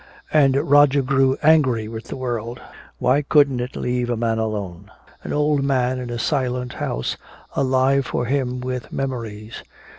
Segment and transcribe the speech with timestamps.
[0.33, 2.59] And Roger grew angry with the world.
[2.97, 4.89] Why couldn't it let a man alone,
[5.21, 7.17] an old man in a silent house
[7.55, 9.61] alive for him with memories?